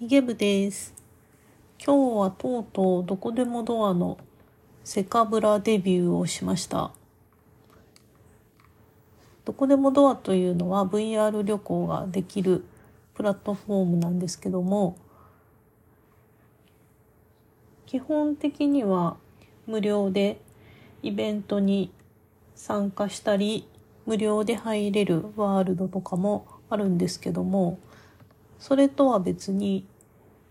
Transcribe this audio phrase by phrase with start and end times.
[0.00, 0.94] ヒゲ部です。
[1.84, 4.16] 今日はとうとうどこでもドアの
[4.84, 6.92] セカブラデビューをしました。
[9.44, 12.64] どこでもドアというのは VR 旅行ができる
[13.16, 14.96] プラットフォームなんですけども、
[17.86, 19.16] 基本的には
[19.66, 20.40] 無料で
[21.02, 21.90] イベントに
[22.54, 23.66] 参加したり、
[24.06, 27.80] 無料で入れるワールドとかもあるんですけども、
[28.58, 29.86] それとは別に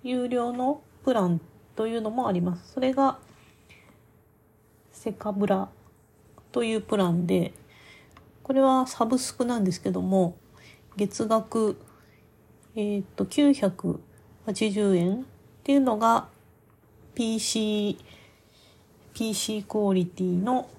[0.03, 1.41] 有料のプラン
[1.75, 2.73] というのもあります。
[2.73, 3.19] それが
[4.91, 5.69] セカブラ
[6.51, 7.53] というプランで、
[8.43, 10.35] これはサブスクなんですけども、
[10.95, 11.77] 月額、
[12.75, 15.23] えっ、と、980円っ
[15.63, 16.29] ていうのが
[17.13, 17.97] PC、
[19.13, 20.69] PC クオリティの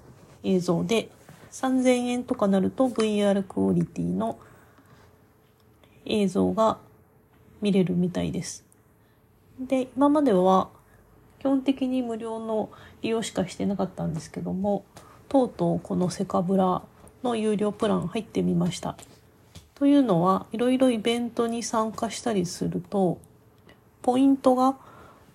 [0.43, 1.09] 映像で、
[1.51, 4.39] 3000円とかなると VR クオリティの
[6.05, 6.77] 映像が
[7.61, 8.65] 見れるみたいです。
[9.59, 10.69] で、今までは
[11.39, 12.69] 基本的に無料の
[13.01, 14.83] 利用しかしてなかったんですけども、
[15.27, 16.81] とうとうこのセカブラ
[17.23, 18.97] の有料プラン入ってみました。
[19.75, 23.17] というのは、いろいろイベントに参加したりすると、
[24.01, 24.75] ポイントが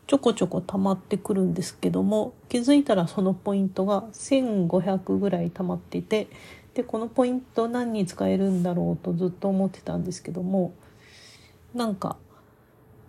[0.06, 6.28] ちょこちょこ溜まってくるんですけども、気づいたらそのポイントが1500ぐらい溜まっていて、
[6.74, 10.74] で、このポイント何に使えるんだろうとずっと思ってたんですけども、
[11.74, 12.16] なんか、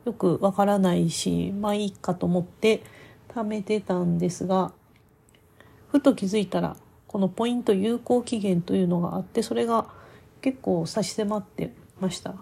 [0.05, 2.83] よくわからないし、まあいいかと思って
[3.29, 4.71] 貯めてたんですが、
[5.91, 6.75] ふと気づいたら、
[7.07, 9.87] このポイント有効期限というのがあって、それが
[10.41, 12.35] 結構差し迫ってました。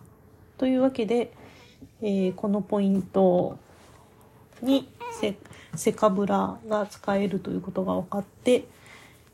[0.57, 1.33] というわけで、
[2.01, 3.57] えーこのポイント
[4.61, 5.35] にセ
[5.75, 8.65] セカブラが使えるということが分かって、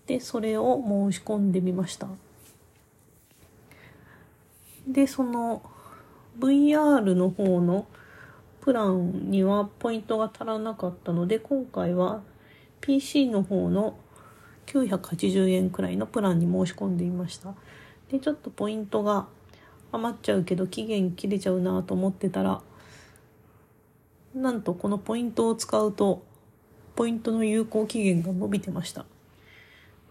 [0.08, 2.08] で、それを申し込んでみました。
[4.88, 5.62] で、その
[6.40, 7.86] VR の方の
[8.62, 12.22] プランにはポイントが足らなかったので、今回は
[12.82, 13.98] PC の方の
[14.68, 17.54] 980円くらいのプランに申し込んでみました。
[18.10, 19.28] で、ちょっとポイントが
[19.92, 22.62] 余っちゃうけど期限切れちゃうなと思ってたら、
[24.34, 26.24] なんとこのポイントを使うと、
[26.96, 29.06] ポイントの有効期限が伸びてました。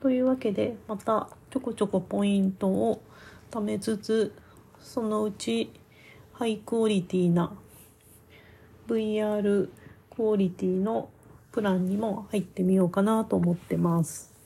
[0.00, 3.02] というわけで、またちょこちょこポイントを
[3.50, 4.34] 貯めつつ、
[4.80, 5.70] そのうち
[6.38, 7.52] ハイクオリティな
[8.86, 9.68] VR
[10.14, 11.10] クオリティの
[11.50, 14.37] プランにも入ってみようかなと思ってます。